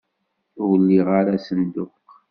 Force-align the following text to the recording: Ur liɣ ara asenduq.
Ur 0.67 0.73
liɣ 0.87 1.07
ara 1.19 1.31
asenduq. 1.37 1.95